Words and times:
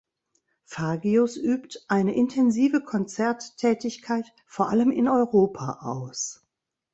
Fagius 0.65 1.37
übt 1.37 1.79
eine 1.87 2.15
intensive 2.15 2.83
Konzerttätigkeit 2.83 4.25
vor 4.47 4.69
allem 4.69 4.89
in 4.89 5.07
Europa 5.07 5.77
aus. 5.81 6.43